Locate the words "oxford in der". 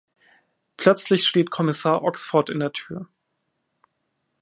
2.03-2.71